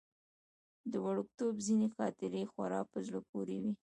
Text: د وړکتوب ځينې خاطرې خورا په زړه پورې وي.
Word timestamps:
د 0.91 0.93
وړکتوب 1.05 1.55
ځينې 1.65 1.87
خاطرې 1.95 2.43
خورا 2.51 2.81
په 2.91 2.97
زړه 3.07 3.19
پورې 3.29 3.57
وي. 3.63 3.73